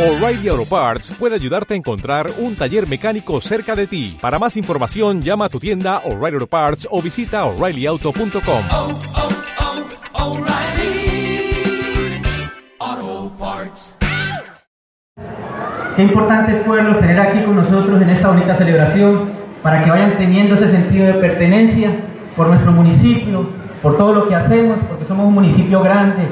[0.00, 4.16] O'Reilly Auto Parts puede ayudarte a encontrar un taller mecánico cerca de ti.
[4.18, 8.62] Para más información, llama a tu tienda O'Reilly Auto Parts o visita oreillyauto.com.
[8.72, 8.98] oh,
[10.14, 11.52] oh, O'Reilly
[12.78, 13.98] Auto Parts.
[15.96, 19.32] Qué importante es poderlos tener aquí con nosotros en esta bonita celebración
[19.62, 21.90] para que vayan teniendo ese sentido de pertenencia
[22.38, 23.50] por nuestro municipio,
[23.82, 26.26] por todo lo que hacemos, porque somos un municipio grande,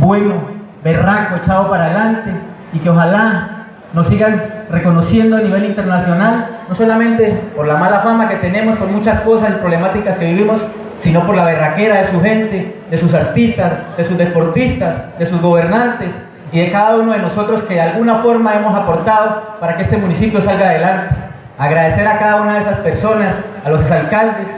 [0.00, 0.48] bueno,
[0.82, 3.48] berraco, echado para adelante y que ojalá
[3.94, 8.88] nos sigan reconociendo a nivel internacional, no solamente por la mala fama que tenemos, por
[8.88, 10.60] muchas cosas y problemáticas que vivimos,
[11.00, 15.40] sino por la berraquera de su gente, de sus artistas, de sus deportistas, de sus
[15.40, 16.10] gobernantes
[16.50, 19.96] y de cada uno de nosotros que de alguna forma hemos aportado para que este
[19.96, 21.14] municipio salga adelante.
[21.56, 23.34] Agradecer a cada una de esas personas,
[23.64, 24.48] a los alcaldes,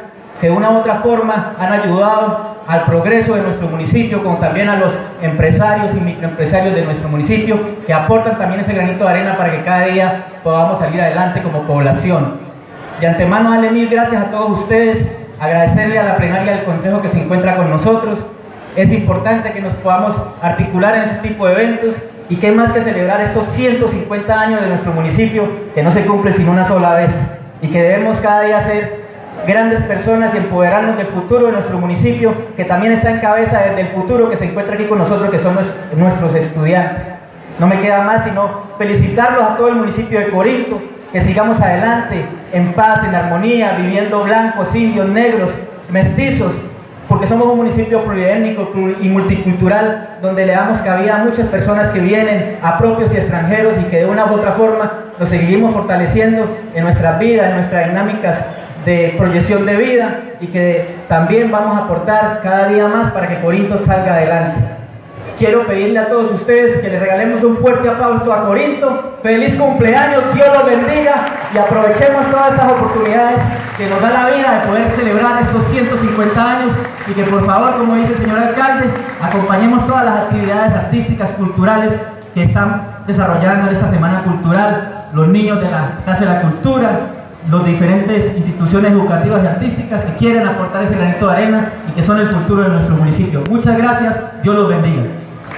[0.40, 4.68] que de una u otra forma han ayudado al progreso de nuestro municipio, como también
[4.68, 9.36] a los empresarios y microempresarios de nuestro municipio, que aportan también ese granito de arena
[9.36, 12.38] para que cada día podamos salir adelante como población.
[13.00, 15.06] De antemano, darle mil gracias a todos ustedes,
[15.38, 18.18] agradecerle a la plenaria del Consejo que se encuentra con nosotros.
[18.74, 21.95] Es importante que nos podamos articular en este tipo de eventos
[22.28, 26.32] y qué más que celebrar esos 150 años de nuestro municipio que no se cumple
[26.32, 27.10] sino una sola vez
[27.62, 29.05] y que debemos cada día ser
[29.46, 33.80] grandes personas y empoderarnos del futuro de nuestro municipio, que también está en cabeza desde
[33.82, 37.02] el futuro que se encuentra aquí con nosotros, que son nues- nuestros estudiantes.
[37.59, 40.80] No me queda más sino felicitarlos a todo el municipio de Corinto,
[41.12, 45.51] que sigamos adelante en paz, en armonía, viviendo blancos, indios, negros,
[45.90, 46.52] mestizos,
[47.09, 51.92] porque somos un municipio pluriétnico pluri- y multicultural, donde le damos cabida a muchas personas
[51.92, 55.73] que vienen, a propios y extranjeros, y que de una u otra forma nos seguimos
[55.73, 58.38] fortaleciendo en nuestras vidas, en nuestras dinámicas
[58.87, 63.40] de proyección de vida, y que también vamos a aportar cada día más para que
[63.40, 64.59] Corinto salga adelante.
[65.38, 69.19] Quiero pedirle a todos ustedes que le regalemos un fuerte aplauso a Corinto.
[69.22, 73.38] Feliz cumpleaños, Dios los bendiga y aprovechemos todas estas oportunidades
[73.76, 76.72] que nos da la vida de poder celebrar estos 150 años
[77.08, 78.86] y que por favor, como dice el señor alcalde,
[79.20, 81.92] acompañemos todas las actividades artísticas, culturales
[82.32, 87.00] que están desarrollando en esta semana cultural, los niños de la Casa de la Cultura,
[87.50, 92.02] las diferentes instituciones educativas y artísticas que quieren aportar ese granito de arena y que
[92.02, 93.42] son el futuro de nuestro municipio.
[93.50, 95.25] Muchas gracias, Dios los bendiga.